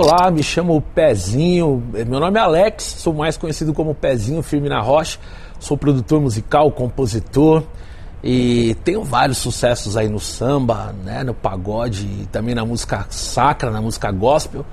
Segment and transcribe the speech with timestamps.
[0.00, 1.82] Olá, me chamo Pezinho.
[2.06, 5.18] Meu nome é Alex, sou mais conhecido como Pezinho Firme na Rocha.
[5.58, 7.64] Sou produtor musical, compositor
[8.22, 13.72] e tenho vários sucessos aí no samba, né, no pagode e também na música sacra,
[13.72, 14.64] na música gospel.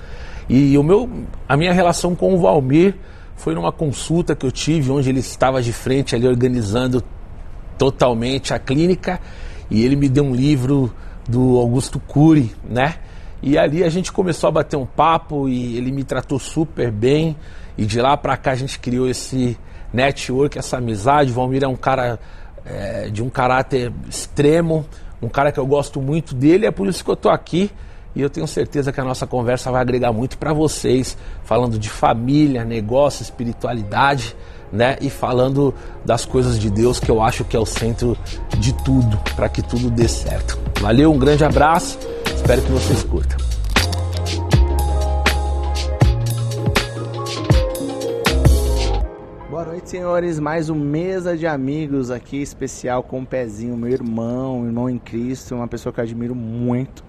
[0.47, 1.09] E o meu,
[1.49, 2.93] a minha relação com o Valmir
[3.35, 7.03] foi numa consulta que eu tive, onde ele estava de frente ali organizando
[7.79, 9.19] totalmente a clínica
[9.71, 10.93] e ele me deu um livro
[11.27, 12.97] do Augusto Cury, né?
[13.45, 17.37] E ali a gente começou a bater um papo e ele me tratou super bem.
[17.77, 19.57] E de lá para cá a gente criou esse
[19.93, 21.31] network, essa amizade.
[21.31, 22.19] O Valmir é um cara
[22.65, 24.83] é, de um caráter extremo,
[25.21, 26.65] um cara que eu gosto muito dele.
[26.65, 27.69] É por isso que eu tô aqui
[28.15, 31.89] e eu tenho certeza que a nossa conversa vai agregar muito para vocês, falando de
[31.89, 34.35] família, negócio, espiritualidade,
[34.71, 34.97] né?
[35.01, 35.73] E falando
[36.05, 38.17] das coisas de Deus, que eu acho que é o centro
[38.57, 40.57] de tudo, para que tudo dê certo.
[40.79, 41.99] Valeu, um grande abraço,
[42.33, 43.34] espero que vocês curtam.
[49.89, 50.39] Senhores.
[50.39, 55.55] Mais um mesa de amigos aqui especial com o Pezinho, meu irmão, irmão em Cristo,
[55.55, 57.03] uma pessoa que eu admiro muito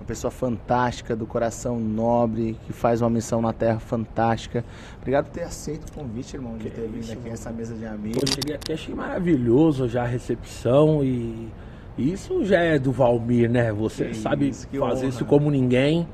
[0.00, 4.64] uma pessoa fantástica, do coração nobre, que faz uma missão na Terra fantástica.
[5.00, 8.20] Obrigado por ter aceito o convite, irmão, de ter vindo aqui nessa mesa de amigos.
[8.20, 11.48] Eu cheguei aqui, achei maravilhoso já a recepção e
[11.96, 13.72] isso já é do Valmir, né?
[13.72, 15.08] Você que sabe isso, fazer honra.
[15.08, 16.08] isso como ninguém.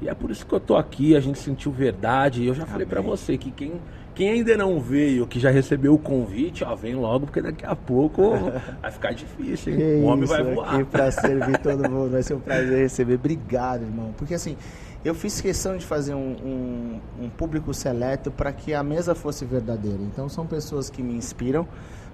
[0.00, 2.42] E é por isso que eu tô aqui, a gente sentiu verdade.
[2.42, 2.72] E eu já Amém.
[2.72, 3.74] falei para você que quem
[4.16, 7.76] quem ainda não veio, que já recebeu o convite, ó, vem logo, porque daqui a
[7.76, 8.32] pouco
[8.80, 9.78] vai ficar difícil, hein?
[9.78, 10.74] Que o homem vai voar.
[10.74, 13.16] Aqui pra servir todo mundo, vai ser um prazer receber.
[13.16, 14.14] Obrigado, irmão.
[14.16, 14.56] Porque assim,
[15.04, 19.44] eu fiz questão de fazer um, um, um público seleto para que a mesa fosse
[19.44, 20.00] verdadeira.
[20.00, 21.68] Então são pessoas que me inspiram.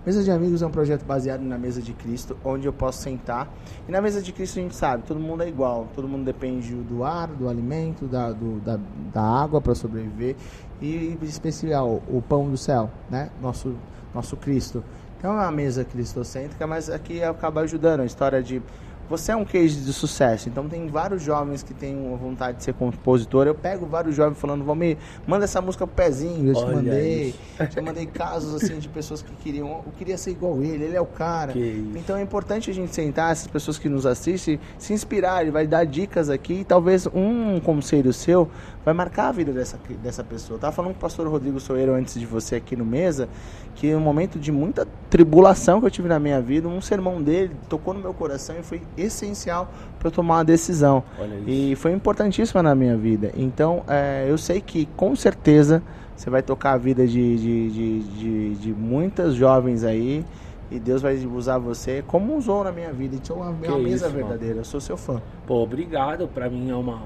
[0.05, 3.49] Mesa de Amigos é um projeto baseado na Mesa de Cristo, onde eu posso sentar.
[3.89, 5.87] E na Mesa de Cristo a gente sabe, todo mundo é igual.
[5.95, 8.81] Todo mundo depende do ar, do alimento, da, do, da,
[9.13, 10.35] da água para sobreviver
[10.81, 13.31] e em especial o pão do céu, né?
[13.41, 13.77] Nosso
[14.15, 14.85] nosso Cristo.
[15.19, 18.61] Então é uma mesa cristocêntrica, mas aqui acaba ajudando a história de
[19.09, 22.75] você é um case de sucesso, então tem vários jovens que têm vontade de ser
[22.75, 23.47] compositor.
[23.47, 26.77] Eu pego vários jovens falando, vamos me manda essa música pro pezinho, eu te Olha
[26.77, 27.29] mandei.
[27.29, 27.39] Isso.
[27.71, 31.01] Já mandei casos assim de pessoas que queriam, eu queria ser igual ele, ele é
[31.01, 31.53] o cara.
[31.57, 35.67] Então é importante a gente sentar, essas pessoas que nos assistem, se inspirar, ele vai
[35.67, 38.49] dar dicas aqui, e talvez um conselho seu
[38.85, 40.57] vai marcar a vida dessa, dessa pessoa.
[40.57, 43.29] Eu tava falando com o pastor Rodrigo Soeiro antes de você aqui no mesa,
[43.75, 47.55] que um momento de muita tribulação que eu tive na minha vida, um sermão dele
[47.69, 51.03] tocou no meu coração e foi essencial para eu tomar uma decisão.
[51.47, 53.33] E foi importantíssima na minha vida.
[53.37, 55.83] Então, é, eu sei que com certeza
[56.17, 60.25] você vai tocar a vida de, de, de, de, de muitas jovens aí.
[60.71, 63.15] E Deus vai usar você como usou na minha vida.
[63.15, 64.61] Então, é uma mesa verdadeira.
[64.61, 65.21] Eu sou seu fã.
[65.47, 66.27] Pô, obrigado.
[66.27, 66.99] Para mim é uma,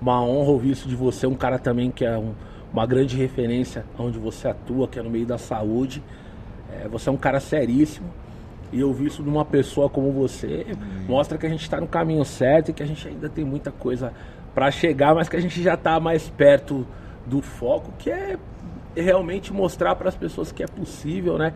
[0.00, 1.26] uma honra ouvir isso de você.
[1.26, 2.34] Um cara também que é um,
[2.72, 6.02] uma grande referência onde você atua, que é no meio da saúde.
[6.72, 8.08] É, você é um cara seríssimo.
[8.72, 10.66] E eu vi isso de uma pessoa como você
[11.08, 13.70] mostra que a gente está no caminho certo e que a gente ainda tem muita
[13.70, 14.12] coisa
[14.54, 16.86] para chegar, mas que a gente já está mais perto
[17.24, 18.36] do foco, que é
[18.96, 21.52] realmente mostrar para as pessoas que é possível, né?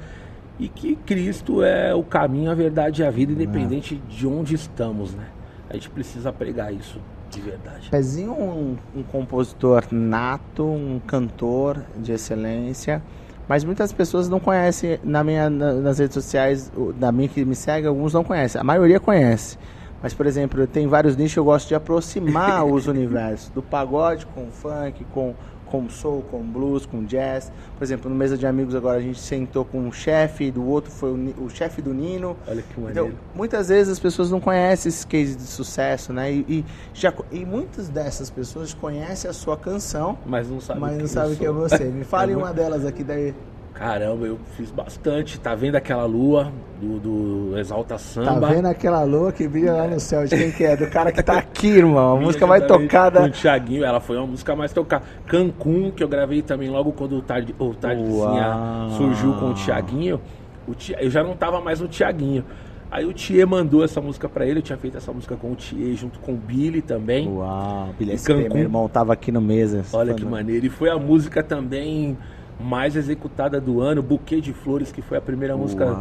[0.59, 4.15] E que Cristo é o caminho, a verdade e a vida, independente é.
[4.15, 5.27] de onde estamos, né?
[5.69, 7.89] A gente precisa pregar isso de verdade.
[7.91, 13.03] Pezinho um, um compositor nato, um cantor de excelência.
[13.49, 17.87] Mas muitas pessoas não conhecem na minha, nas redes sociais, da minha que me segue,
[17.87, 18.61] alguns não conhecem.
[18.61, 19.59] A maioria conhece.
[20.03, 23.51] Mas, por exemplo, tem vários nichos eu gosto de aproximar os universos.
[23.51, 25.35] Do pagode com funk, com
[25.71, 27.51] com soul, com blues, com jazz.
[27.79, 30.91] Por exemplo, no mesa de amigos agora a gente sentou com um chefe, do outro
[30.91, 32.37] foi o, o chefe do Nino.
[32.47, 33.09] Olha que maneiro.
[33.09, 36.33] Então, muitas vezes as pessoas não conhecem esses cases de sucesso, né?
[36.33, 40.99] E, e, já, e muitas dessas pessoas conhecem a sua canção, mas não sabem mas
[40.99, 41.85] não sabe que é você.
[41.91, 43.35] Me fale é uma delas aqui daí.
[43.75, 45.41] Caramba, eu fiz bastante.
[45.41, 48.41] Tá vendo aquela lua do, do Exalta Samba?
[48.41, 50.25] Tá vendo aquela lua que brilha lá no céu?
[50.25, 50.77] De quem que é?
[50.77, 52.19] Do cara que tá aqui, irmão.
[52.19, 53.21] A música mais tocada.
[53.21, 55.05] Com o Thiaguinho, ela foi uma música mais tocada.
[55.27, 60.21] Cancún, que eu gravei também logo quando o Tarde, o Tardezinha surgiu com o Thiaguinho.
[60.69, 62.45] O Tia, eu já não tava mais no Thiaguinho.
[62.91, 65.55] Aí o Thier mandou essa música para ele, eu tinha feito essa música com o
[65.55, 67.29] Thier junto com o Billy também.
[67.29, 69.85] Uau, Billy SP, meu irmão tava aqui no mesa.
[69.93, 70.67] Olha que maneiro.
[70.67, 72.19] E foi a música também
[72.61, 75.97] mais executada do ano, Buquê de Flores, que foi a primeira música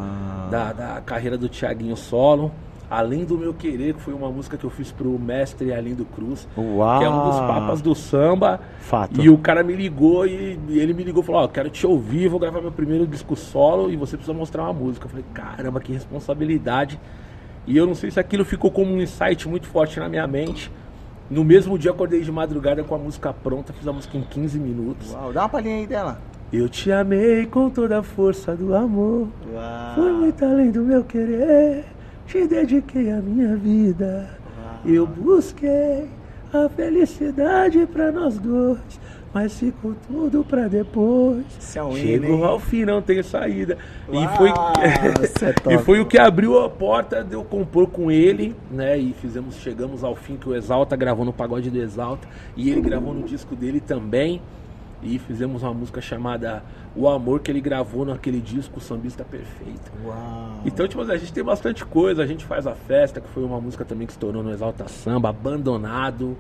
[0.50, 2.52] da, da carreira do Tiaguinho Solo.
[2.90, 6.48] Além do Meu Querer, que foi uma música que eu fiz pro mestre Alindo Cruz,
[6.58, 6.98] Uau.
[6.98, 8.60] que é um dos papas do samba.
[8.80, 9.22] Fato.
[9.22, 11.70] E o cara me ligou e, e ele me ligou e falou: Ó, oh, quero
[11.70, 15.06] te ouvir, vou gravar meu primeiro disco solo e você precisa mostrar uma música.
[15.06, 17.00] Eu falei: caramba, que responsabilidade.
[17.68, 20.72] E eu não sei se aquilo ficou como um insight muito forte na minha mente.
[21.30, 24.58] No mesmo dia acordei de madrugada com a música pronta, fiz a música em 15
[24.58, 25.14] minutos.
[25.14, 26.20] Uau, dá uma palhinha aí dela.
[26.52, 29.28] Eu te amei com toda a força do amor.
[29.54, 29.96] Uau.
[29.96, 31.86] Foi muito além do meu querer.
[32.26, 34.30] Te dediquei a minha vida.
[34.84, 36.08] Eu busquei
[36.52, 38.80] a felicidade pra nós dois.
[39.32, 41.46] Mas ficou tudo pra depois.
[41.76, 42.44] É um Chegou hein?
[42.44, 43.78] ao fim, não tem saída.
[44.12, 48.10] Uau, e foi, é e foi o que abriu a porta de eu compor com
[48.10, 48.98] ele, né?
[48.98, 52.28] E fizemos, chegamos ao fim que o Exalta gravou no Pagode do Exalta.
[52.58, 54.42] E ele gravou no disco dele também.
[55.02, 56.64] E fizemos uma música chamada
[56.96, 59.92] O Amor que ele gravou naquele disco Sambista Perfeito.
[60.04, 60.62] Uau.
[60.66, 62.24] Então, tipo, a gente tem bastante coisa.
[62.24, 65.30] A gente faz a festa, que foi uma música também que estourou no Exalta Samba,
[65.30, 66.38] Abandonado,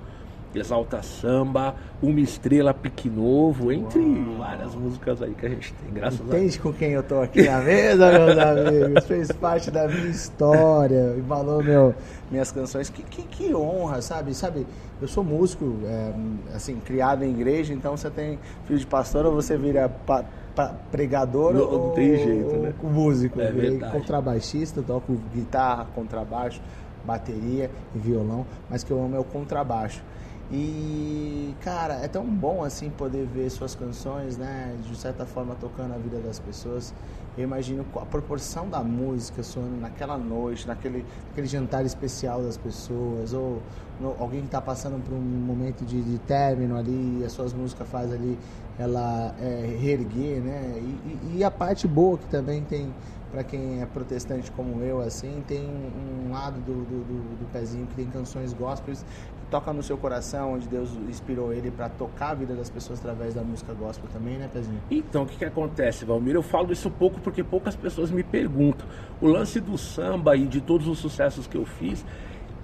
[0.56, 4.00] Exalta Samba, Uma Estrela Pique Novo, entre
[4.38, 6.36] várias músicas aí que a gente tem, graças a Deus.
[6.36, 9.06] Entende com quem eu tô aqui na mesa, meus amigos?
[9.06, 11.94] Fez parte da minha história, embalou meu,
[12.31, 12.90] minhas canções.
[12.90, 14.34] Que, que, que honra, sabe?
[14.34, 14.66] Sabe,
[15.00, 16.13] eu sou músico, é,
[16.56, 20.25] assim, criado em igreja, então você tem filho de pastor ou você vira pa-
[20.56, 22.74] pa- pregador Não- ou, não tem jeito, né?
[22.81, 23.40] músico.
[23.40, 23.94] É virei verdade.
[23.94, 26.60] contrabaixista, toco guitarra, contrabaixo,
[27.06, 30.02] bateria e violão, mas que eu amo é o contrabaixo.
[30.51, 34.75] E, cara, é tão bom assim poder ver suas canções, né?
[34.81, 36.94] De certa forma tocando a vida das pessoas.
[37.38, 43.31] Eu imagino a proporção da música soando naquela noite, naquele, naquele jantar especial das pessoas,
[43.34, 43.62] ou
[44.00, 47.54] no- alguém que está passando por um momento de, de término ali, e as suas
[47.54, 48.40] músicas faz ali
[48.78, 50.80] ela é, reerguer, né?
[50.80, 52.95] E, e- e a parte boa que também tem
[53.31, 57.52] para quem é protestante como eu, assim, tem um, um lado do, do, do- do
[57.52, 61.90] pezinho que tem canções gospels que toca no seu coração, onde Deus inspirou ele para
[61.90, 64.80] tocar a vida das pessoas através da música gospel também, né, pezinho?
[64.90, 66.34] Então, o que, que acontece, Valmir?
[66.36, 68.88] Eu falo isso pouco porque poucas pessoas me perguntam.
[69.22, 72.04] O lance do samba e de todos os sucessos que eu fiz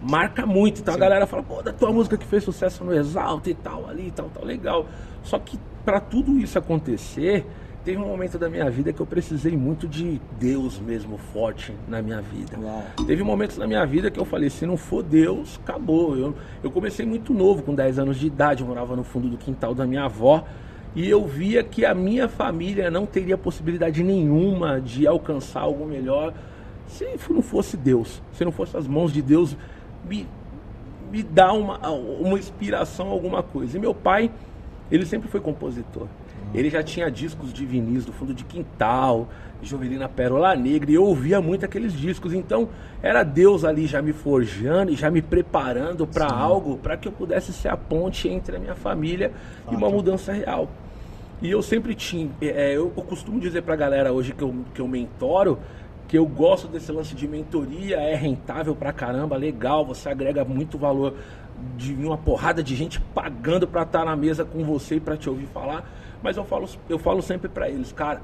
[0.02, 0.82] marca muito.
[0.82, 3.88] Então a galera fala, pô, da tua música que fez sucesso no Exalta e tal,
[3.90, 4.86] ali e tal, tal, legal.
[5.24, 7.46] Só que para tudo isso acontecer,
[7.86, 12.02] teve um momento da minha vida que eu precisei muito de Deus mesmo forte na
[12.02, 12.58] minha vida.
[12.60, 12.84] Uau.
[13.06, 16.18] Teve momentos na minha vida que eu falei, se não for Deus, acabou.
[16.18, 19.38] Eu, eu comecei muito novo, com 10 anos de idade, eu morava no fundo do
[19.38, 20.44] quintal da minha avó.
[20.96, 26.34] E eu via que a minha família não teria possibilidade nenhuma de alcançar algo melhor
[26.88, 29.56] se não fosse Deus, se não fosse as mãos de Deus
[30.10, 30.28] me,
[31.12, 33.78] me dar uma, uma inspiração, alguma coisa.
[33.78, 34.32] E meu pai,
[34.90, 36.08] ele sempre foi compositor.
[36.56, 39.28] Ele já tinha discos de vinis do fundo de quintal,
[39.62, 42.34] Jovelina Pérola Negra, e eu ouvia muito aqueles discos.
[42.34, 42.70] Então,
[43.02, 47.12] era Deus ali já me forjando e já me preparando para algo, para que eu
[47.12, 49.32] pudesse ser a ponte entre a minha família
[49.72, 50.70] e uma mudança real.
[51.42, 54.80] E eu sempre tinha, é, eu, eu costumo dizer pra galera hoje que eu, que
[54.80, 55.60] eu mentoro,
[56.08, 60.78] que eu gosto desse lance de mentoria, é rentável pra caramba, legal, você agrega muito
[60.78, 61.16] valor
[61.76, 65.30] de uma porrada de gente pagando pra estar na mesa com você e pra te
[65.30, 65.90] ouvir falar.
[66.26, 68.20] Mas eu falo, eu falo sempre pra eles, cara,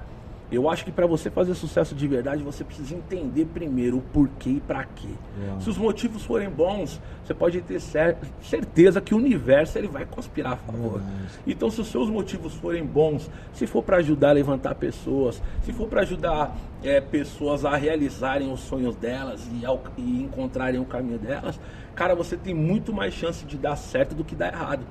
[0.52, 4.50] eu acho que pra você fazer sucesso de verdade, você precisa entender primeiro o porquê
[4.50, 5.08] e pra quê.
[5.62, 10.04] Se os motivos forem bons, você pode ter cer- certeza que o universo ele vai
[10.04, 11.00] conspirar a favor.
[11.46, 15.72] Então, se os seus motivos forem bons, se for para ajudar a levantar pessoas, se
[15.72, 20.86] for para ajudar é, pessoas a realizarem os sonhos delas e, ao- e encontrarem o
[20.86, 21.60] caminho delas,
[21.96, 24.84] cara, você tem muito mais chance de dar certo do que dar errado.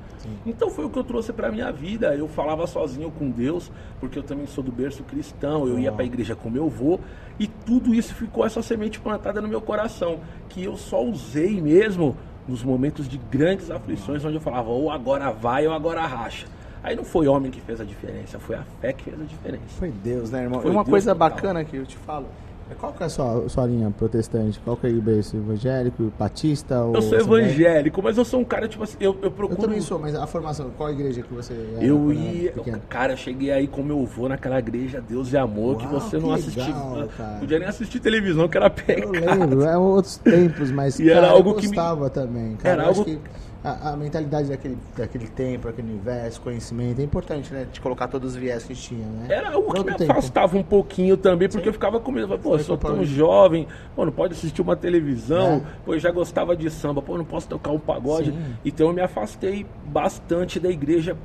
[0.44, 2.14] Então foi o que eu trouxe para minha vida.
[2.14, 6.02] Eu falava sozinho com Deus, porque eu também sou do berço cristão, eu ia para
[6.02, 7.00] a igreja com meu avô,
[7.38, 12.16] e tudo isso ficou essa semente plantada no meu coração, que eu só usei mesmo
[12.46, 16.46] nos momentos de grandes aflições, onde eu falava, ou agora vai ou agora racha.
[16.82, 19.62] Aí não foi homem que fez a diferença, foi a fé que fez a diferença.
[19.78, 20.60] Foi Deus, né, irmão?
[20.60, 22.26] Foi uma Deus coisa bacana que eu te falo.
[22.70, 24.58] É Qual que é a sua, sua linha protestante?
[24.60, 25.36] Qual que é o berço?
[25.36, 29.24] Evangélico, batista ou Eu sou evangélico, mas eu sou um cara, tipo assim, eu, eu
[29.24, 29.60] Eu procuro.
[29.60, 32.52] também sou, mas a formação, qual igreja que você era Eu era ia.
[32.52, 32.80] pequeno?
[32.88, 36.18] Cara, eu cheguei aí com meu avô naquela igreja Deus e Amor, que Uau, você
[36.18, 36.64] não que assistia.
[36.66, 37.38] legal, cara.
[37.40, 39.12] Podia nem assistir televisão, que era Eu pecado.
[39.12, 42.56] lembro, é outros tempos, mas E era cara, algo eu que me- gostava também.
[42.56, 43.18] Cara, Era eu algo- que
[43.62, 47.66] a, a mentalidade daquele, daquele tempo, aquele universo, conhecimento, é importante, né?
[47.70, 49.26] De colocar todos os viés que tinha, né?
[49.28, 50.10] Era algo que me tempo.
[50.12, 52.38] afastava um pouquinho também, porque eu ficava com medo.
[52.38, 55.62] Pô, eu sou tão jovem, pô, não pode assistir uma televisão, É.
[55.84, 58.30] pô, eu já gostava de samba, pô, não posso tocar um pagode.
[58.32, 58.54] Sim.
[58.64, 61.16] Então eu me afastei bastante da igreja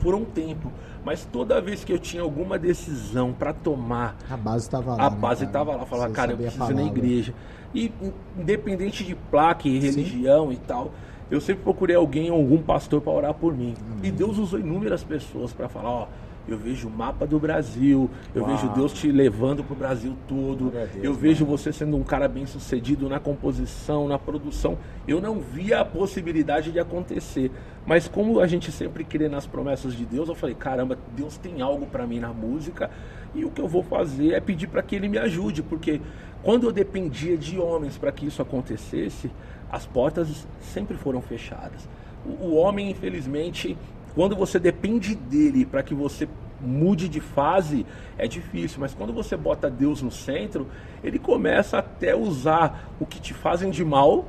[0.00, 0.70] por um tempo.
[1.04, 5.06] Mas toda vez que eu tinha alguma decisão para tomar, A base estava lá.
[5.06, 6.98] a né, base estava lá, falava, cara, eu preciso ir na palavra.
[6.98, 7.32] igreja.
[7.72, 10.90] E in- independente de placa e religião e tal,
[11.30, 13.74] eu sempre procurei alguém, algum pastor para orar por mim.
[14.02, 16.08] E Deus usou inúmeras pessoas para falar, ó,
[16.48, 18.52] eu vejo o mapa do Brasil, eu Uau.
[18.52, 21.14] vejo Deus te levando pro Brasil todo, Deus, eu mano.
[21.14, 24.78] vejo você sendo um cara bem sucedido na composição, na produção.
[25.08, 27.50] Eu não via a possibilidade de acontecer.
[27.84, 31.60] Mas como a gente sempre crê nas promessas de Deus, eu falei, caramba, Deus tem
[31.60, 32.90] algo para mim na música
[33.34, 36.00] e o que eu vou fazer é pedir para que ele me ajude, porque
[36.42, 39.30] quando eu dependia de homens para que isso acontecesse,
[39.70, 41.88] as portas sempre foram fechadas.
[42.24, 43.76] O, o homem, infelizmente,
[44.14, 46.28] quando você depende dele para que você
[46.60, 47.84] mude de fase,
[48.16, 50.66] é difícil, mas quando você bota Deus no centro,
[51.04, 54.24] ele começa até usar o que te fazem de mal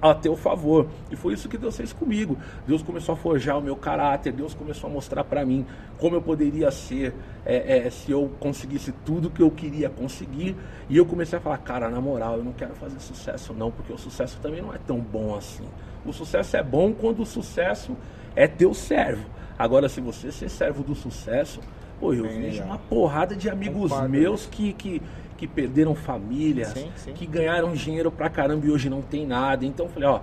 [0.00, 0.86] a teu favor.
[1.10, 2.36] E foi isso que Deus fez comigo.
[2.66, 5.66] Deus começou a forjar o meu caráter, Deus começou a mostrar para mim
[5.98, 7.14] como eu poderia ser
[7.44, 10.56] é, é, se eu conseguisse tudo que eu queria conseguir.
[10.88, 13.92] E eu comecei a falar, cara, na moral, eu não quero fazer sucesso não, porque
[13.92, 15.64] o sucesso também não é tão bom assim.
[16.04, 17.96] O sucesso é bom quando o sucesso
[18.34, 19.26] é teu servo.
[19.58, 21.60] Agora, se você ser servo do sucesso,
[21.98, 25.02] pô, eu Bem vejo uma porrada de amigos meus que, que,
[25.38, 27.12] que perderam famílias, Sim, sim.
[27.14, 29.64] que ganharam dinheiro pra caramba e hoje não tem nada.
[29.64, 30.20] Então eu falei, ó,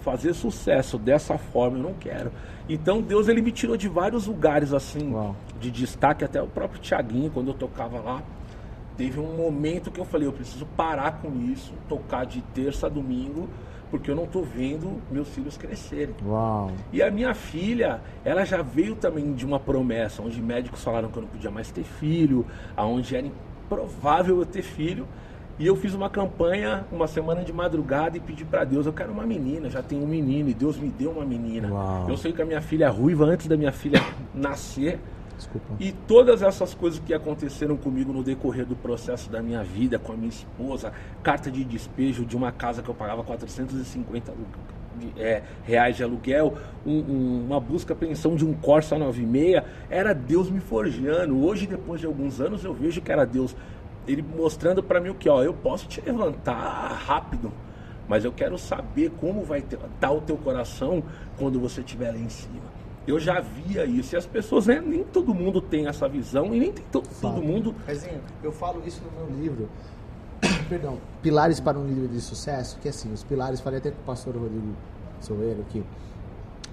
[0.00, 2.32] fazer sucesso dessa forma eu não quero.
[2.68, 5.36] Então Deus ele me tirou de vários lugares assim, Uau.
[5.60, 8.22] de destaque, até o próprio Tiaguinho, quando eu tocava lá.
[8.96, 12.88] Teve um momento que eu falei, eu preciso parar com isso, tocar de terça a
[12.88, 13.46] domingo,
[13.90, 16.14] porque eu não tô vendo meus filhos crescerem.
[16.24, 16.70] Uau.
[16.90, 21.18] E a minha filha, ela já veio também de uma promessa, onde médicos falaram que
[21.18, 23.26] eu não podia mais ter filho, aonde era
[23.66, 25.06] improvável eu ter filho.
[25.58, 29.10] E eu fiz uma campanha, uma semana de madrugada, e pedi pra Deus, eu quero
[29.10, 31.68] uma menina, já tenho um menino, e Deus me deu uma menina.
[31.72, 32.10] Uau.
[32.10, 33.98] Eu sei que a minha filha é ruiva antes da minha filha
[34.34, 34.98] nascer.
[35.34, 35.66] Desculpa.
[35.80, 40.12] E todas essas coisas que aconteceram comigo no decorrer do processo da minha vida, com
[40.12, 40.92] a minha esposa,
[41.22, 44.40] carta de despejo de uma casa que eu pagava 450 alu-
[44.96, 50.12] de- é, reais de aluguel, um- um- uma busca pensão de um Corsa 96, era
[50.14, 51.38] Deus me forjando.
[51.44, 53.54] Hoje, depois de alguns anos, eu vejo que era Deus,
[54.06, 56.56] ele mostrando para mim o que, ó, eu posso te levantar
[57.06, 57.52] rápido,
[58.08, 61.02] mas eu quero saber como vai estar o teu coração
[61.38, 62.76] quando você estiver lá em cima.
[63.06, 64.16] Eu já via isso.
[64.16, 67.08] E as pessoas, né, nem todo mundo tem essa visão e nem todo
[67.40, 67.72] mundo.
[67.86, 69.68] Pezinho, eu falo isso no meu livro.
[70.68, 70.98] Perdão.
[71.22, 74.34] Pilares para um líder de sucesso, que assim, os pilares, falei até com o pastor
[74.36, 74.74] Rodrigo
[75.20, 75.84] Soueiro aqui.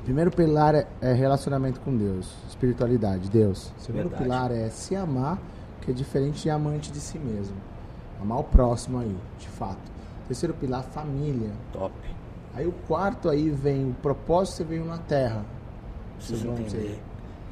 [0.04, 3.72] Primeiro pilar é- é relacionamento com Deus, espiritualidade, Deus.
[3.78, 4.24] Segundo Verdade.
[4.24, 5.40] pilar é se amar,
[5.82, 7.56] que é diferente de amante de si mesmo.
[8.22, 9.80] Amar o próximo aí, de fato.
[10.28, 11.52] Terceiro pilar, família.
[11.72, 11.94] Top.
[12.54, 15.44] Aí o quarto aí vem o propósito você veio na terra.
[16.18, 17.02] Preciso Vocês vão entender.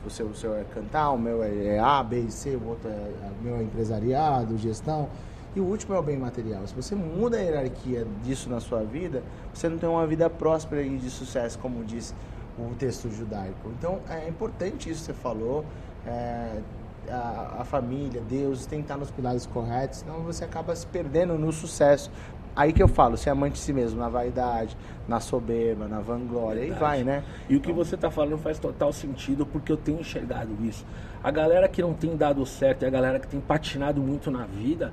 [0.05, 2.67] O seu, o seu é cantar, o meu é, é A, B e C, o
[2.69, 5.07] outro é, o meu é empresariado, gestão.
[5.55, 6.65] E o último é o bem material.
[6.65, 9.21] Se você muda a hierarquia disso na sua vida,
[9.53, 12.15] você não tem uma vida próspera e de sucesso, como diz
[12.57, 13.69] o texto judaico.
[13.77, 15.65] Então é importante isso que você falou.
[16.05, 16.61] é,
[17.09, 21.37] a, a família, Deus, tem que estar nos pilares corretos, senão você acaba se perdendo
[21.37, 22.11] no sucesso.
[22.53, 24.75] Aí que eu falo, ser amante de si mesmo, na vaidade,
[25.07, 26.79] na soberba, na vanglória, aí Verdade.
[26.79, 27.23] vai, né?
[27.49, 30.85] E o que você está falando faz total sentido porque eu tenho enxergado isso.
[31.23, 34.45] A galera que não tem dado certo e a galera que tem patinado muito na
[34.45, 34.91] vida,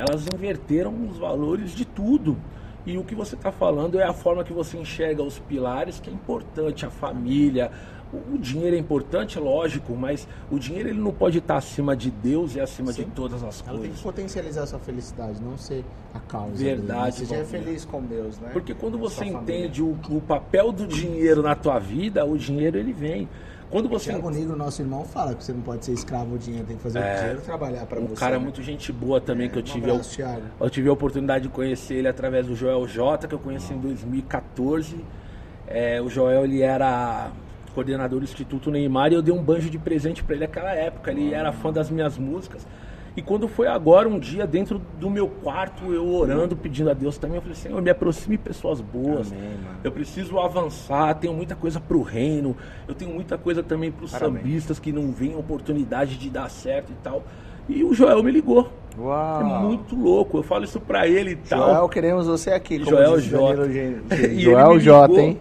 [0.00, 2.36] elas inverteram os valores de tudo.
[2.84, 6.08] E o que você está falando é a forma que você enxerga os pilares, que
[6.08, 7.70] é importante, a família.
[8.12, 12.08] O, o dinheiro é importante, lógico, mas o dinheiro ele não pode estar acima de
[12.12, 13.02] Deus e acima Sim.
[13.02, 14.00] de todas as Ela tem que coisas.
[14.02, 16.54] potencializar a sua felicidade, não ser a causa.
[16.54, 17.10] Verdade, dele, né?
[17.10, 17.50] Seja Valdir.
[17.64, 18.50] feliz com Deus, né?
[18.52, 19.40] Porque quando você Sua família.
[19.42, 23.28] entende o, o papel do dinheiro na tua vida, o dinheiro ele vem.
[23.70, 26.66] Quando você Tiago Negro, nosso irmão, fala que você não pode ser escravo do dinheiro,
[26.66, 27.14] tem que fazer É.
[27.14, 28.20] o dinheiro trabalhar para um você.
[28.20, 28.42] cara né?
[28.44, 30.42] muito gente boa também que eu Um tive abraço, Thiago.
[30.60, 33.78] eu tive a oportunidade de conhecer ele através do Joel J que eu conheci em
[33.78, 35.04] 2014
[35.68, 37.30] É, o Joel ele era
[37.74, 41.10] coordenador do Instituto Neymar e eu dei um banjo de presente para ele naquela época
[41.10, 42.64] ele era fã das minhas músicas
[43.16, 47.16] e quando foi agora um dia dentro do meu quarto eu orando pedindo a Deus
[47.16, 51.80] também eu falei Senhor me aproxime pessoas boas Amém, eu preciso avançar, tenho muita coisa
[51.80, 52.56] pro reino,
[52.86, 54.42] eu tenho muita coisa também pros Parabéns.
[54.42, 57.22] sambistas que não veem oportunidade de dar certo e tal.
[57.68, 58.70] E o Joel me ligou.
[58.98, 59.40] Uau.
[59.40, 61.74] É muito louco, eu falo isso pra ele e tal.
[61.74, 62.82] Joel, queremos você aqui.
[62.82, 63.70] Joel J.
[64.38, 65.38] Joel J, hein?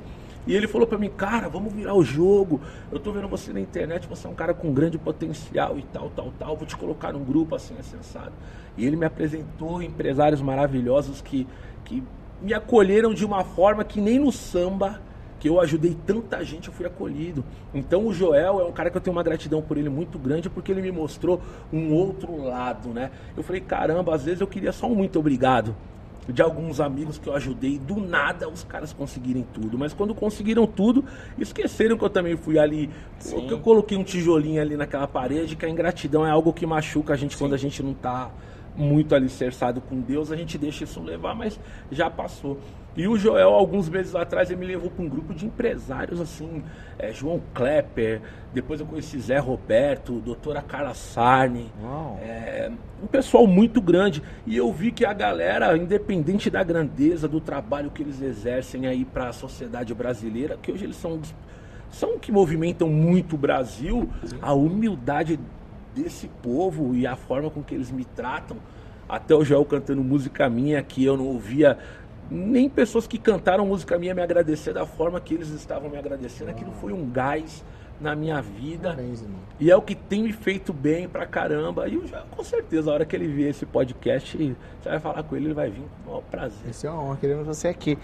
[0.48, 2.62] E ele falou pra mim, cara, vamos virar o jogo.
[2.92, 6.10] Eu tô vendo você na internet, você é um cara com grande potencial e tal,
[6.16, 6.56] tal, tal.
[6.56, 8.34] Vou te colocar num grupo assim, sensado.
[8.78, 11.48] E ele me apresentou empresários maravilhosos que,
[11.84, 12.04] que
[12.42, 15.02] me acolheram de uma forma que nem no samba,
[15.40, 17.44] que eu ajudei tanta gente, eu fui acolhido.
[17.74, 20.50] Então o Joel é um cara que eu tenho uma gratidão por ele muito grande,
[20.50, 23.12] porque ele me mostrou um outro lado, né?
[23.36, 25.76] Eu falei, caramba, às vezes eu queria só um muito obrigado.
[26.28, 29.78] De alguns amigos que eu ajudei, do nada os caras conseguirem tudo.
[29.78, 31.06] Mas quando conseguiram tudo,
[31.38, 32.90] esqueceram que eu também fui ali,
[33.20, 33.48] Sim.
[33.48, 37.14] que eu coloquei um tijolinho ali naquela parede, que a ingratidão é algo que machuca
[37.14, 38.32] a gente quando a gente não tá
[38.76, 41.60] muito alicerçado com Deus, a gente deixa isso levar, mas
[41.92, 42.60] já passou.
[42.98, 46.64] E o Joel, alguns meses atrás, ele me levou para um grupo de empresários, assim,
[46.98, 48.22] é, João Klepper,
[48.54, 52.18] depois eu conheci Zé Roberto, doutora Carla Sarni, Uau.
[52.22, 52.72] é,
[53.04, 54.24] um pessoal muito grande.
[54.46, 59.04] E eu vi que a galera, independente da grandeza do trabalho que eles exercem aí
[59.04, 61.20] para a sociedade brasileira, que hoje eles são,
[61.92, 64.10] são que movimentam muito o Brasil,
[64.42, 65.38] a humildade
[65.94, 68.56] desse povo e a forma com que eles me tratam.
[69.08, 71.78] Até o Joel cantando música minha que eu não ouvia
[72.30, 76.50] nem pessoas que cantaram música minha me agradecer da forma que eles estavam me agradecendo.
[76.52, 77.64] Aquilo foi um gás
[78.02, 78.90] na minha vida.
[78.90, 79.24] Parabéns.
[79.60, 81.88] E é o que tem me feito bem pra caramba.
[81.88, 84.38] E o Joel, com certeza, a hora que ele ver esse podcast,
[84.82, 86.70] você vai falar com ele, ele vai vir com o maior prazer.
[86.70, 87.98] Esse é uma honra, queremos você aqui.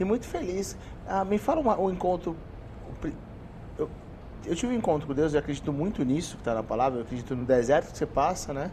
[0.00, 0.76] E muito feliz.
[1.06, 2.34] Ah, me fala uma- um encontro.
[3.78, 3.88] Eu,
[4.46, 6.98] eu tive um encontro com Deus, eu acredito muito nisso que está na palavra.
[7.00, 8.70] Eu acredito no deserto que você passa, né?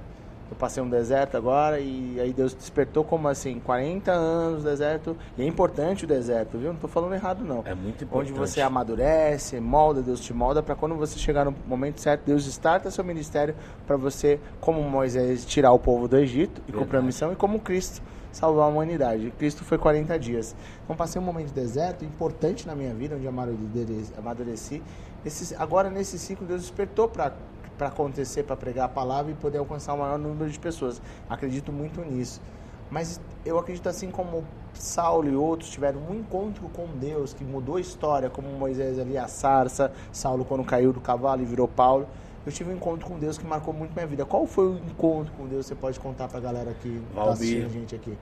[0.52, 5.18] Eu passei um deserto agora e aí Deus despertou como assim, 40 anos no deserto.
[5.38, 6.72] E é importante o deserto, viu?
[6.74, 7.64] Não tô falando errado, não.
[7.66, 8.34] É muito Onde importante.
[8.34, 12.92] você amadurece, molda, Deus te molda, para quando você chegar no momento certo, Deus starta
[12.92, 13.56] seu ministério
[13.88, 17.60] para você, como Moisés, tirar o povo do Egito e cumprir a missão, e como
[17.60, 19.32] Cristo salvar a humanidade.
[19.38, 20.56] Cristo foi 40 dias.
[20.84, 23.28] Então passei um momento de deserto importante na minha vida, onde
[24.18, 24.82] amadureci.
[25.24, 27.32] Nesses- agora, nesse ciclo, Deus despertou para
[27.78, 31.02] para acontecer, para pregar a palavra e poder alcançar o maior número de pessoas.
[31.30, 32.42] Acredito muito nisso.
[32.90, 37.78] Mas eu acredito assim como Saulo e outros tiveram um encontro com Deus que mudou
[37.78, 42.08] a história, como Moisés ali, a sarça, Saulo quando caiu do cavalo e virou Paulo.
[42.46, 44.26] Eu tive um encontro com Deus que marcou muito minha vida.
[44.26, 45.66] Qual foi o encontro com Deus?
[45.66, 47.34] Você pode contar pra galera que tá Valmir.
[47.34, 48.18] assistindo a gente aqui.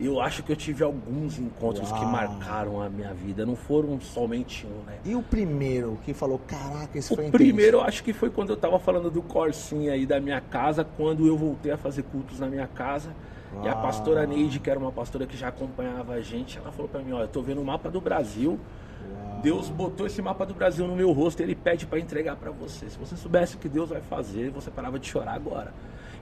[0.00, 2.06] Eu acho que eu tive alguns encontros que Uau.
[2.06, 3.44] marcaram a minha vida.
[3.44, 4.98] Não foram somente um, né?
[5.04, 8.50] E o primeiro que falou, caraca, esse foi O primeiro eu acho que foi quando
[8.50, 12.40] eu tava falando do Corsinha aí da minha casa, quando eu voltei a fazer cultos
[12.40, 13.14] na minha casa.
[13.62, 13.82] E a Uau.
[13.82, 17.12] pastora Neide, que era uma pastora que já acompanhava a gente, ela falou pra mim,
[17.12, 18.58] ó, eu tô vendo o mapa do Brasil.
[19.00, 19.40] Uau.
[19.42, 22.50] Deus botou esse mapa do Brasil no meu rosto e ele pede pra entregar pra
[22.50, 22.90] você.
[22.90, 25.72] Se você soubesse o que Deus vai fazer, você parava de chorar agora.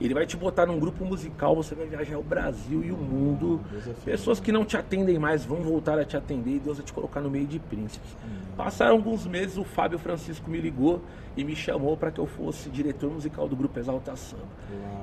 [0.01, 3.61] Ele vai te botar num grupo musical, você vai viajar o Brasil e o mundo.
[3.75, 3.93] É.
[4.05, 6.93] Pessoas que não te atendem mais vão voltar a te atender e Deus vai te
[6.93, 8.17] colocar no meio de príncipes.
[8.57, 11.03] Passaram alguns meses, o Fábio Francisco me ligou
[11.37, 14.45] e me chamou para que eu fosse diretor musical do grupo Exalta Samba.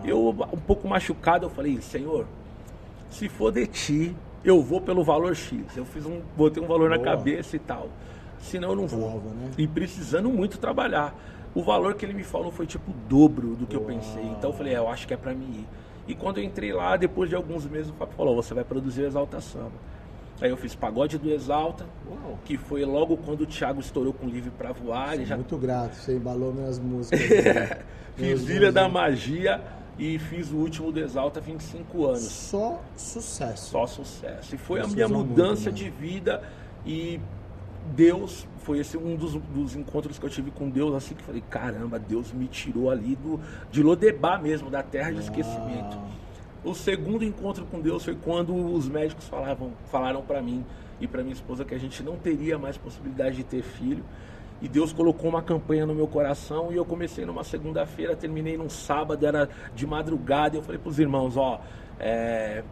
[0.04, 2.26] Eu, um pouco machucado, eu falei, Senhor,
[3.10, 5.76] se for de ti, eu vou pelo valor X.
[5.76, 7.10] Eu fiz um, botei um valor na Boa.
[7.10, 7.90] cabeça e tal.
[8.40, 9.10] Senão eu não vou.
[9.10, 9.50] Prova, né?
[9.58, 11.16] E precisando muito trabalhar.
[11.54, 13.90] O valor que ele me falou foi tipo o dobro do que eu Uau.
[13.90, 14.24] pensei.
[14.24, 15.68] Então eu falei, é, eu acho que é pra mim ir.
[16.08, 19.02] E quando eu entrei lá, depois de alguns meses, o Fábio falou, você vai produzir
[19.02, 19.72] o Exalta Samba.
[20.42, 22.38] Aí eu fiz Pagode do Exalta, Uau.
[22.44, 25.16] que foi logo quando o Thiago estourou com Livre pra Voar.
[25.16, 27.22] Sou já muito grato, você embalou minhas músicas.
[27.30, 27.80] né?
[28.16, 29.62] Fiz Ilha da Magia
[29.98, 32.24] e fiz o último do Exalta 25 anos.
[32.24, 33.72] Só sucesso.
[33.72, 34.56] Só sucesso.
[34.56, 35.90] E foi a minha mudança muito, né?
[35.90, 36.44] de vida
[36.86, 37.20] e
[37.96, 41.44] Deus foi esse um dos, dos encontros que eu tive com Deus assim que falei
[41.50, 43.40] caramba Deus me tirou ali do
[43.72, 45.96] de Lodebar mesmo da terra de esquecimento.
[45.96, 46.10] Uau.
[46.66, 50.66] O segundo encontro com Deus foi quando os médicos falavam, falaram para mim
[51.00, 54.04] e para minha esposa que a gente não teria mais possibilidade de ter filho.
[54.62, 58.70] E Deus colocou uma campanha no meu coração e eu comecei numa segunda-feira, terminei num
[58.70, 60.56] sábado, era de madrugada.
[60.56, 61.60] E eu falei pros irmãos: Ó,
[62.00, 62.64] é,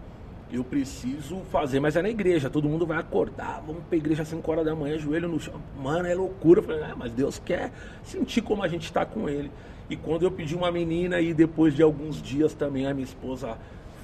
[0.52, 4.28] eu preciso fazer, mas é na igreja, todo mundo vai acordar, vamos pra igreja às
[4.30, 5.56] 5 horas da manhã, joelho no chão.
[5.78, 6.60] Mano, é loucura.
[6.60, 7.72] Eu falei: ah, mas Deus quer
[8.04, 9.52] sentir como a gente tá com Ele.
[9.90, 13.58] E quando eu pedi uma menina, e depois de alguns dias também a minha esposa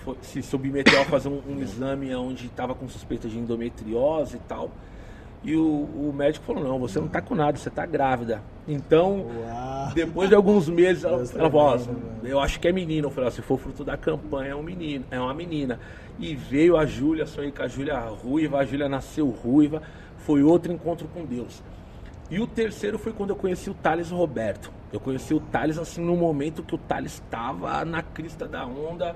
[0.03, 4.39] foi- se submeteu a fazer um, um exame onde estava com suspeita de endometriose e
[4.47, 4.69] tal.
[5.43, 8.41] E o, o médico falou: não, você não tá com nada, você tá grávida.
[8.67, 9.93] Então, Uau.
[9.93, 12.01] depois de alguns meses, ela, Deus ela falou: mano.
[12.23, 13.07] eu acho que é menino.
[13.07, 15.79] Eu falei: se for fruto da campanha, é um menino, é uma menina.
[16.19, 19.81] E veio a Júlia, sonhei com a Júlia ruiva, a Júlia nasceu ruiva.
[20.17, 21.63] Foi outro encontro com Deus.
[22.29, 24.71] E o terceiro foi quando eu conheci o Thales Roberto.
[24.91, 29.15] Eu conheci o Thales assim no momento que o Thales estava na crista da onda.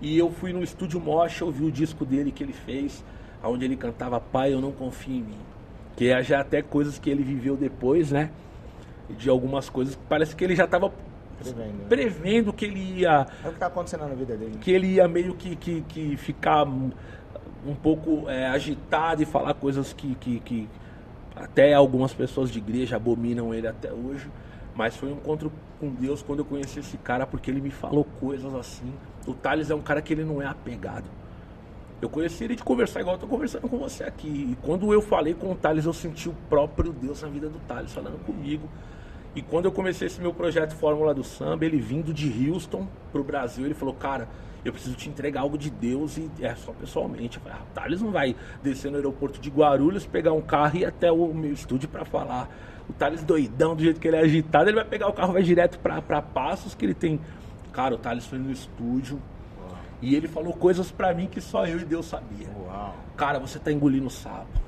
[0.00, 3.04] E eu fui no estúdio Mocha, ouvi o disco dele que ele fez,
[3.44, 5.49] onde ele cantava Pai, eu não confio em mim.
[5.96, 8.30] Que é já até coisas que ele viveu depois, né?
[9.08, 10.92] De algumas coisas que parece que ele já estava
[11.40, 11.84] Prevendo, né?
[11.88, 14.58] prevendo que ele ia É o que tá acontecendo na vida dele.
[14.60, 16.90] que ele ia meio que, que, que ficar um
[17.66, 20.68] um pouco é, agitado e falar coisas que, que, que
[21.36, 24.28] até algumas pessoas de igreja abominam ele até hoje.
[24.74, 28.04] Mas foi um encontro com Deus quando eu conheci esse cara, porque ele me falou
[28.18, 28.92] coisas assim.
[29.26, 31.04] O Thales é um cara que ele não é apegado.
[32.00, 34.28] Eu conheci ele de conversar igual eu tô conversando com você aqui.
[34.28, 37.58] E quando eu falei com o Thales, eu senti o próprio Deus na vida do
[37.60, 38.68] Thales falando comigo.
[39.34, 43.22] E quando eu comecei esse meu projeto Fórmula do Samba, ele vindo de Houston pro
[43.22, 44.28] Brasil, ele falou, cara,
[44.64, 47.36] eu preciso te entregar algo de Deus e é só pessoalmente.
[47.36, 50.80] Eu falei, ah, Thales não vai descer no aeroporto de Guarulhos, pegar um carro e
[50.80, 52.48] ir até o meu estúdio para falar.
[52.88, 55.42] O Thales doidão, do jeito que ele é agitado, ele vai pegar o carro, vai
[55.42, 57.20] direto para Passos, que ele tem.
[57.72, 59.20] Cara, o Thales foi no estúdio,
[60.02, 62.48] e ele falou coisas para mim que só eu e Deus sabia.
[62.58, 62.94] Uau.
[63.16, 64.60] Cara, você tá engolindo sapo.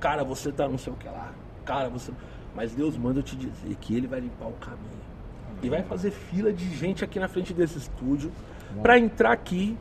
[0.00, 1.32] Cara, você tá não sei o que lá.
[1.64, 2.12] Cara, você.
[2.54, 5.08] Mas Deus manda eu te dizer que ele vai limpar o caminho.
[5.62, 8.32] E vai fazer fila de gente aqui na frente desse estúdio
[8.82, 9.76] para entrar aqui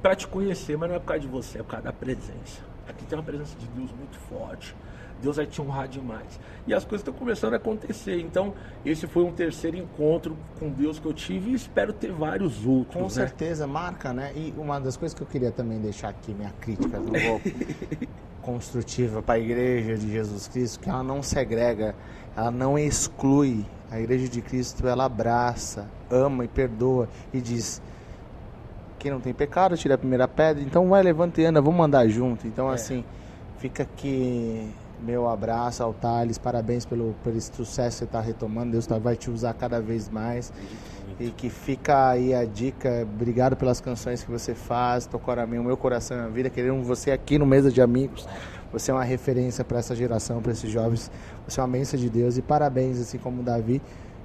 [0.00, 2.62] para te conhecer, mas não é por causa de você, é por causa da presença.
[2.88, 4.74] Aqui tem uma presença de Deus muito forte.
[5.20, 6.38] Deus vai te honrar demais.
[6.66, 8.20] E as coisas estão começando a acontecer.
[8.20, 8.54] Então,
[8.84, 12.94] esse foi um terceiro encontro com Deus que eu tive e espero ter vários outros.
[12.94, 13.08] Com né?
[13.08, 14.32] certeza, marca, né?
[14.34, 17.40] E uma das coisas que eu queria também deixar aqui, minha crítica, não vou
[18.42, 21.94] construtiva para a igreja de Jesus Cristo, que ela não segrega,
[22.36, 23.64] ela não exclui.
[23.90, 27.80] A igreja de Cristo, ela abraça, ama e perdoa e diz:
[28.98, 30.62] quem não tem pecado, tira a primeira pedra.
[30.62, 32.46] Então vai, levanta e anda, vamos andar junto.
[32.46, 32.74] Então, é.
[32.74, 33.04] assim,
[33.58, 34.70] fica aqui
[35.02, 39.16] meu abraço ao Thales, parabéns pelo, pelo sucesso que você está retomando, Deus tá, vai
[39.16, 40.52] te usar cada vez mais.
[41.18, 45.58] E que fica aí a dica, obrigado pelas canções que você faz, tocaram a mim,
[45.58, 48.28] o meu coração e a vida, querendo você aqui no Mesa de Amigos.
[48.72, 51.10] Você é uma referência para essa geração, para esses jovens.
[51.48, 53.80] Você é uma bênção de Deus e parabéns, assim como o Davi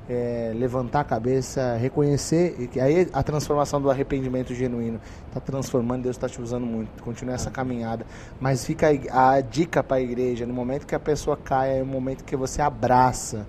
[0.09, 6.15] é, levantar a cabeça, reconhecer, e aí a transformação do arrependimento genuíno está transformando, Deus
[6.15, 7.01] está te usando muito.
[7.03, 8.05] Continua essa caminhada,
[8.39, 11.85] mas fica a dica para a igreja: no momento que a pessoa cai, é o
[11.85, 13.47] momento que você abraça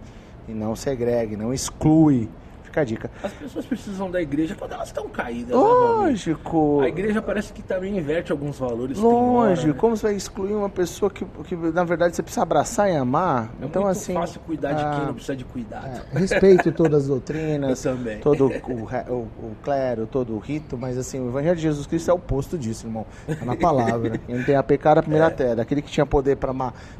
[0.48, 2.28] e não segregue, não exclui
[2.74, 3.10] Fica a dica.
[3.22, 5.54] As pessoas precisam da igreja quando elas estão caídas.
[5.54, 6.80] Lógico.
[6.80, 8.98] A igreja parece que também inverte alguns valores.
[8.98, 9.68] Lógico.
[9.68, 9.74] Né?
[9.74, 13.52] Como você vai excluir uma pessoa que, que, na verdade, você precisa abraçar e amar?
[13.60, 14.14] É então, muito assim.
[14.14, 16.02] fácil cuidar de quem ah, não precisa de cuidado.
[16.12, 17.84] É, respeito todas as doutrinas.
[17.84, 18.18] Eu também.
[18.18, 22.10] Todo o, o, o, clero, todo o rito, mas assim, o Evangelho de Jesus Cristo
[22.10, 23.06] é o oposto disso, irmão.
[23.28, 24.18] É na palavra.
[24.26, 25.30] Quem tem a pecar a primeira é.
[25.30, 25.62] terra.
[25.62, 26.52] Aquele que tinha poder para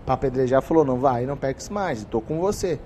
[0.06, 2.78] apedrejar falou: não vai, não peques mais, estou com você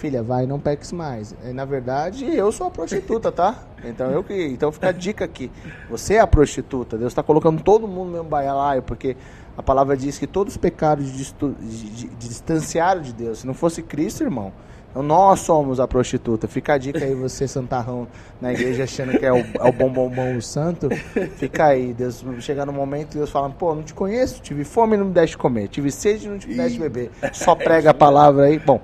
[0.00, 1.34] filha, vai, não peques mais.
[1.44, 3.62] E, na verdade, eu sou a prostituta, tá?
[3.84, 5.50] Então eu que, então fica a dica aqui.
[5.90, 6.96] Você é a prostituta.
[6.96, 9.16] Deus está colocando todo mundo no mesmo baialaio, porque
[9.56, 13.40] a palavra diz que todos os pecados de, de, de, distanciaram de Deus.
[13.40, 14.52] Se não fosse Cristo, irmão,
[14.90, 16.48] então nós somos a prostituta.
[16.48, 18.08] Fica a dica aí, você santarrão
[18.40, 20.88] na igreja achando que é o, é o bom bombom o santo.
[21.36, 24.96] Fica aí, Deus chega no momento e Deus fala, pô, não te conheço, tive fome
[24.96, 27.10] e não me deste comer, tive sede e não te deste beber.
[27.32, 28.58] Só prega a palavra aí.
[28.58, 28.80] Bom,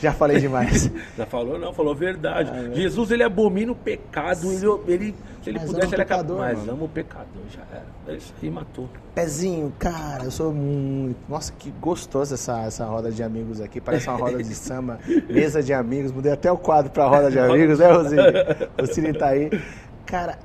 [0.00, 0.90] já falei demais.
[1.16, 2.50] Já falou, não, falou verdade.
[2.52, 6.34] Ah, Jesus, ele abomina o pecado, ele, ele, se ele mas pudesse, ele acaba.
[6.34, 7.86] Mas ama o pecador, já era.
[8.08, 8.88] É isso aí matou.
[9.14, 11.16] Pezinho, cara, eu sou muito.
[11.28, 13.80] Nossa, que gostoso essa, essa roda de amigos aqui.
[13.80, 16.12] Parece uma roda de samba, mesa de amigos.
[16.12, 18.22] Mudei até o quadro pra roda de amigos, né, Rosine?
[18.78, 19.50] Rosine tá aí.
[20.04, 20.38] Cara,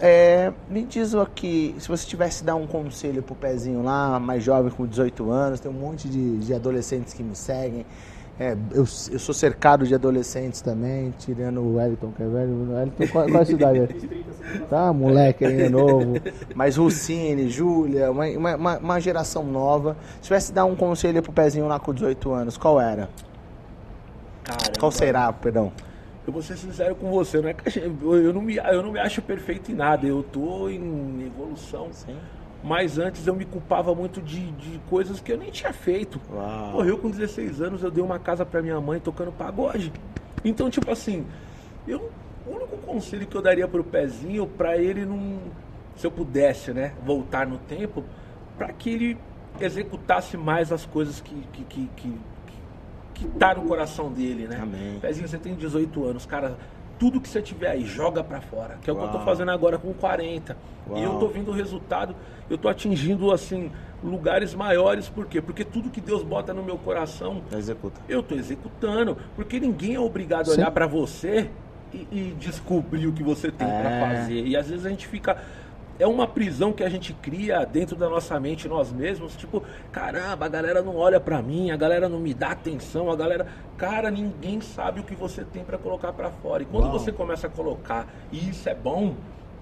[0.00, 4.70] é, me diz aqui, se você tivesse dar um conselho pro pezinho lá, mais jovem,
[4.70, 7.86] com 18 anos, tem um monte de, de adolescentes que me seguem.
[8.38, 12.52] É, eu, eu sou cercado de adolescentes também, tirando o Wellington, que é velho.
[12.52, 13.88] O Wellington, qual, qual é a cidade?
[14.68, 16.16] tá, moleque ainda novo.
[16.54, 19.96] Mas Rucine, Júlia, uma, uma, uma, geração nova.
[20.16, 23.08] Se tivesse dar um conselho pro pezinho lá com 18 anos, qual era?
[24.44, 24.78] Caramba.
[24.78, 25.72] Qual será, perdão?
[26.26, 28.98] Eu vou ser sincero com você, não é que eu não me, eu não me
[28.98, 31.88] acho perfeito em nada, eu tô em evolução.
[31.92, 32.16] Sim
[32.66, 36.20] mas antes eu me culpava muito de, de coisas que eu nem tinha feito.
[36.28, 36.84] Uau.
[36.84, 39.92] eu com 16 anos eu dei uma casa para minha mãe tocando pagode.
[40.44, 41.24] Então, tipo assim,
[41.86, 42.10] eu,
[42.44, 45.38] o único conselho que eu daria pro pezinho, para ele não.
[45.94, 48.02] Se eu pudesse, né, voltar no tempo,
[48.58, 49.18] para que ele
[49.60, 52.18] executasse mais as coisas que, que, que, que,
[53.14, 54.58] que tá no coração dele, né?
[54.60, 54.98] Amém.
[55.00, 56.56] Pezinho, você tem 18 anos, cara
[56.98, 58.78] tudo que você tiver aí, joga para fora.
[58.82, 59.08] Que é o Uau.
[59.08, 60.56] que eu tô fazendo agora com 40.
[60.88, 60.98] Uau.
[60.98, 62.14] E eu tô vendo o resultado,
[62.48, 63.70] eu tô atingindo assim
[64.02, 65.40] lugares maiores, por quê?
[65.40, 68.00] Porque tudo que Deus bota no meu coração, Executa.
[68.08, 71.50] eu tô executando, porque ninguém é obrigado a olhar para você
[71.92, 73.80] e, e, descobrir o que você tem é.
[73.80, 74.46] para fazer.
[74.46, 75.38] E às vezes a gente fica
[75.98, 80.46] é uma prisão que a gente cria dentro da nossa mente nós mesmos, tipo, caramba,
[80.46, 84.10] a galera não olha para mim, a galera não me dá atenção, a galera, cara,
[84.10, 86.62] ninguém sabe o que você tem para colocar para fora.
[86.62, 86.92] E quando Uau.
[86.98, 89.14] você começa a colocar, e isso é bom,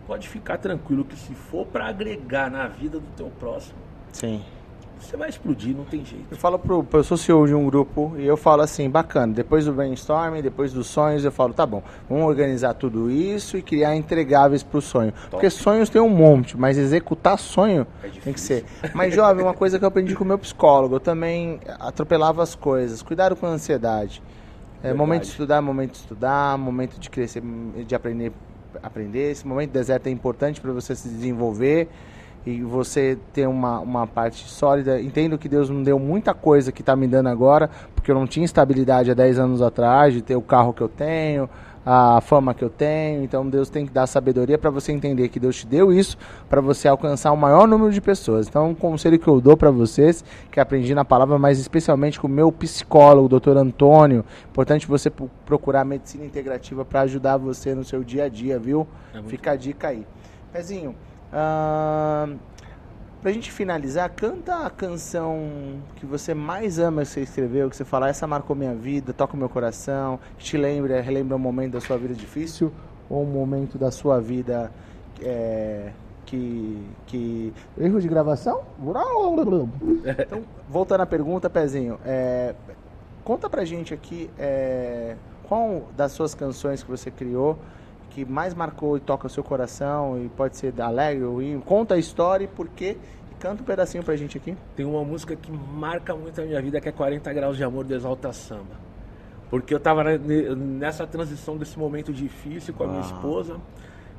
[0.06, 3.78] pode ficar tranquilo que se for para agregar na vida do teu próximo,
[4.12, 4.42] sim.
[5.00, 6.26] Você vai explodir, não tem jeito.
[6.30, 9.64] Eu falo pro, eu sou CEO de um grupo e eu falo assim, bacana, depois
[9.64, 13.96] do brainstorming, depois dos sonhos, eu falo, tá bom, vamos organizar tudo isso e criar
[13.96, 15.12] entregáveis pro sonho.
[15.12, 15.30] Top.
[15.30, 18.64] Porque sonhos tem um monte, mas executar sonho é tem que ser.
[18.94, 22.54] Mas, jovem, uma coisa que eu aprendi com o meu psicólogo, eu também atropelava as
[22.54, 24.22] coisas, cuidado com a ansiedade.
[24.82, 27.42] É, momento de estudar, momento de estudar, momento de crescer,
[27.86, 28.32] de aprender,
[28.82, 29.30] aprender.
[29.30, 31.88] Esse momento de deserto é importante para você se desenvolver
[32.46, 35.00] e você ter uma, uma parte sólida.
[35.00, 38.26] Entendo que Deus não deu muita coisa que está me dando agora, porque eu não
[38.26, 41.48] tinha estabilidade há 10 anos atrás, de ter o carro que eu tenho,
[41.84, 43.22] a fama que eu tenho.
[43.22, 46.16] Então Deus tem que dar sabedoria para você entender que Deus te deu isso
[46.48, 48.46] para você alcançar o maior número de pessoas.
[48.46, 52.26] Então, um conselho que eu dou para vocês, que aprendi na palavra, mas especialmente com
[52.26, 55.10] o meu psicólogo, o doutor Antônio, importante você
[55.46, 58.86] procurar medicina integrativa para ajudar você no seu dia a dia, viu?
[59.14, 60.06] É Fica a dica aí.
[60.52, 60.94] Pezinho,
[63.20, 67.84] Pra gente finalizar, canta a canção que você mais ama que você escreveu, que você
[67.84, 71.80] fala, essa marcou minha vida, toca o meu coração, te lembra, relembra um momento da
[71.80, 72.70] sua vida difícil
[73.08, 74.70] ou um momento da sua vida
[75.22, 75.90] é,
[76.26, 77.52] que, que...
[77.78, 78.62] Erro de gravação?
[80.20, 82.54] Então, voltando à pergunta, Pezinho, é,
[83.24, 85.16] conta pra gente aqui é,
[85.48, 87.58] qual das suas canções que você criou
[88.14, 91.98] que mais marcou e toca o seu coração e pode ser alegre ou conta a
[91.98, 92.96] história e por quê
[93.44, 94.56] Canta um pedacinho pra gente aqui.
[94.74, 97.84] Tem uma música que marca muito a minha vida, que é 40 Graus de Amor
[97.84, 98.74] do Exalta Samba.
[99.50, 100.02] Porque eu tava
[100.56, 103.58] nessa transição desse momento difícil com a minha esposa.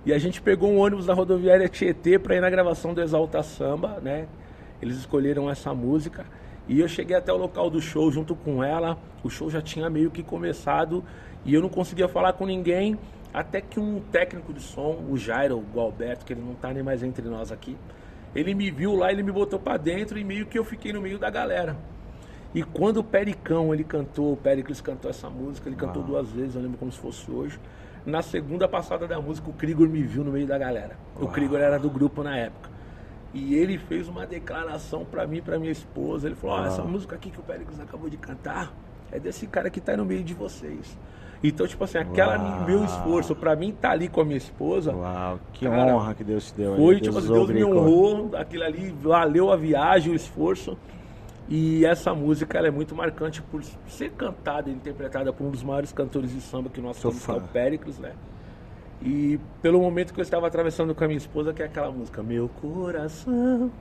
[0.06, 3.42] E a gente pegou um ônibus da rodoviária Tietê para ir na gravação do Exalta
[3.42, 4.28] Samba, né?
[4.80, 6.24] Eles escolheram essa música.
[6.68, 8.96] E eu cheguei até o local do show junto com ela.
[9.24, 11.04] O show já tinha meio que começado
[11.44, 12.96] e eu não conseguia falar com ninguém.
[13.36, 16.82] Até que um técnico de som, o Jairo, o Alberto, que ele não tá nem
[16.82, 17.76] mais entre nós aqui,
[18.34, 21.02] ele me viu lá, ele me botou para dentro e meio que eu fiquei no
[21.02, 21.76] meio da galera.
[22.54, 26.56] E quando o Pericão ele cantou, o Pericles cantou essa música, ele cantou duas vezes,
[26.56, 27.60] eu lembro como se fosse hoje.
[28.06, 30.96] Na segunda passada da música, o Krigor me viu no meio da galera.
[31.18, 31.26] Uau.
[31.26, 32.70] O Krigor era do grupo na época.
[33.34, 36.30] E ele fez uma declaração para mim, para minha esposa.
[36.30, 38.72] Ele falou: essa música aqui que o Pericles acabou de cantar
[39.12, 40.98] é desse cara que tá no meio de vocês.
[41.48, 42.66] Então, tipo assim, aquela Uau.
[42.66, 44.94] meu esforço para mim estar tá ali com a minha esposa.
[44.94, 46.76] Uau, que cara, honra que Deus te deu.
[46.76, 50.78] Foi, Deus tipo assim, Deus me honrou, aquilo ali valeu a viagem, o esforço.
[51.48, 55.62] E essa música ela é muito marcante por ser cantada e interpretada por um dos
[55.62, 58.14] maiores cantores de samba que nós temos, que é o Péricles, né?
[59.02, 62.24] E pelo momento que eu estava atravessando com a minha esposa, que é aquela música
[62.24, 63.72] Meu coração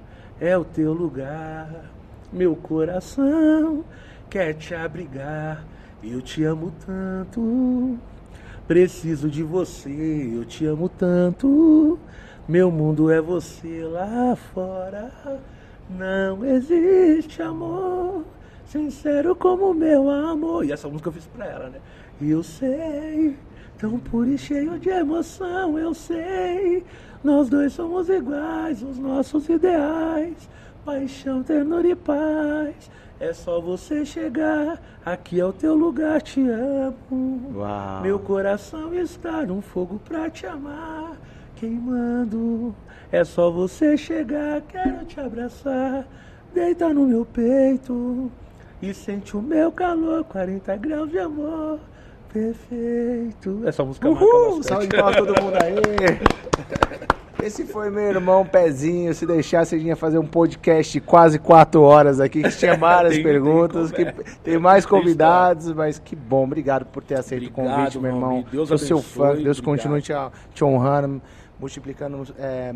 [0.40, 1.90] é o teu lugar,
[2.32, 3.84] meu coração
[4.28, 5.64] quer te abrigar
[6.10, 7.98] eu te amo tanto,
[8.66, 11.98] preciso de você, eu te amo tanto.
[12.46, 15.10] Meu mundo é você lá fora.
[15.88, 18.24] Não existe amor
[18.74, 20.64] sincero como meu amor.
[20.64, 21.78] E essa música eu fiz pra ela, né?
[22.20, 23.36] Eu sei,
[23.78, 26.84] tão puro e cheio de emoção, eu sei.
[27.22, 30.48] Nós dois somos iguais, os nossos ideais,
[30.84, 32.90] paixão, ternura e paz.
[33.20, 37.52] É só você chegar, aqui é o teu lugar, te amo.
[37.54, 38.02] Uau.
[38.02, 41.16] Meu coração está num fogo pra te amar,
[41.54, 42.74] queimando.
[43.12, 46.04] É só você chegar, quero te abraçar,
[46.52, 48.30] deita no meu peito
[48.82, 51.78] e sente o meu calor, 40 graus de amor.
[52.32, 53.62] Perfeito.
[53.64, 54.60] Essa música Uhul.
[54.62, 57.14] Salve de palmas todo mundo aí.
[57.44, 59.12] Esse foi meu irmão Pezinho.
[59.12, 62.74] Se deixasse, a gente ia fazer um podcast de quase quatro horas aqui, que tinha
[62.78, 66.44] várias tem, perguntas, tem, que tem mais convidados, mas que bom.
[66.44, 68.46] Obrigado por ter aceito obrigado, o convite, meu irmão.
[68.50, 69.34] Deus Sou seu fã.
[69.34, 69.62] Deus obrigado.
[69.62, 70.12] continue te,
[70.54, 71.20] te honrando,
[71.60, 72.74] multiplicando, é,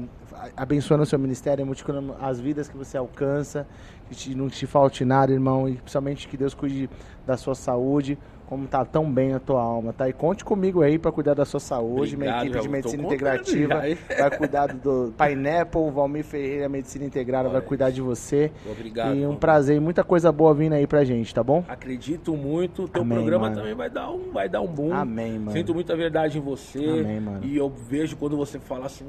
[0.57, 3.66] abençoando o seu ministério, multiplicando as vidas que você alcança,
[4.09, 6.88] que te, não te falte nada, irmão, e principalmente que Deus cuide
[7.27, 10.09] da sua saúde como tá tão bem a tua alma, tá?
[10.09, 13.83] E conte comigo aí para cuidar da sua saúde, Obrigado, minha equipe de medicina integrativa
[14.18, 18.51] vai cuidar do Pineapple, Valmir Ferreira, medicina integrada, vai cuidar de você.
[18.64, 19.14] Obrigado.
[19.14, 21.62] E um prazer e muita coisa boa vindo aí pra gente, tá bom?
[21.68, 23.57] Acredito muito, o teu Amém, programa mano.
[23.57, 24.94] também vai dar um vai dar um boom.
[24.94, 25.53] Amém, mano.
[25.53, 26.79] Sinto muita verdade em você.
[26.79, 27.40] Amém, mano.
[27.44, 29.05] E eu vejo quando você fala assim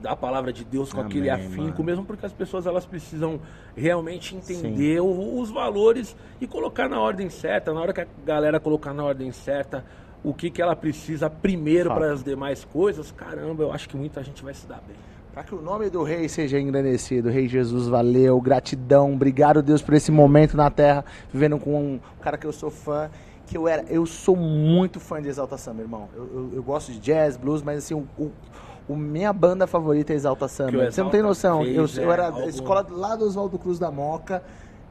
[0.00, 1.84] da palavra de Deus com Amém, aquele afinco, mano.
[1.84, 3.40] mesmo porque as pessoas elas precisam
[3.76, 7.72] realmente entender o, os valores e colocar na ordem certa.
[7.72, 9.84] Na hora que a galera colocar na ordem certa
[10.22, 14.22] o que, que ela precisa primeiro para as demais coisas, caramba, eu acho que muita
[14.22, 14.96] gente vai se dar bem.
[15.32, 19.94] Para que o nome do rei seja engrandecido, Rei Jesus, valeu, gratidão, obrigado Deus por
[19.94, 23.08] esse momento na terra, vivendo com um cara que eu sou fã
[23.50, 26.08] que eu era, eu sou muito fã de Exalta Samba, irmão.
[26.14, 28.30] Eu, eu, eu, gosto de jazz, blues, mas assim, o, o,
[28.90, 30.90] O minha banda favorita é Exalta Samba.
[30.90, 31.62] Você não tem noção.
[31.64, 34.42] Eu, fez, eu é, era algo- escola lá do Oswaldo Cruz da Moca.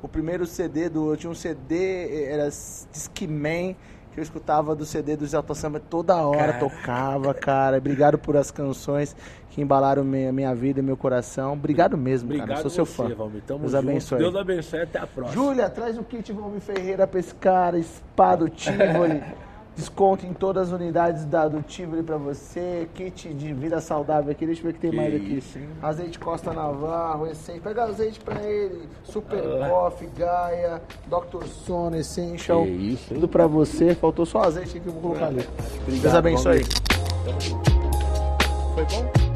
[0.02, 1.12] O primeiro CD do.
[1.12, 3.76] Eu tinha um CD, era Disque Man,
[4.14, 6.60] que eu escutava do CD do Exalta Samba toda hora, Cara.
[6.60, 7.78] tocava, cara.
[7.78, 9.14] Obrigado por as canções
[9.50, 11.52] que embalaram minha, minha vida e meu coração.
[11.52, 12.44] Obrigado mesmo, cara.
[12.44, 13.14] Obrigado Eu sou seu fã.
[13.14, 13.42] Valmir.
[13.46, 13.90] Tamo Deus junto.
[13.90, 14.18] abençoe.
[14.20, 14.82] Deus abençoe.
[14.84, 15.34] Até a próxima.
[15.44, 19.22] Júlia, traz o kit Valmir Ferreira pra esse cara, espada, o Tivoli.
[19.80, 22.86] Desconto em todas as unidades da, do Tivoli pra você.
[22.94, 24.46] Kit de vida saudável aqui.
[24.46, 25.38] Deixa eu ver o que tem Que mais aqui.
[25.38, 25.58] isso?
[25.82, 27.62] Azeite Costa Navarro, essência.
[27.62, 28.90] Pega azeite pra ele.
[29.06, 31.46] Super Coffee, Gaia, Dr.
[31.46, 32.64] Sono, Essential.
[32.64, 33.14] Que isso?
[33.14, 33.96] Tudo pra você.
[33.96, 35.48] Faltou só azeite aqui que eu vou colocar ali.
[35.88, 36.66] Deus abençoe.
[38.76, 39.29] Foi bom?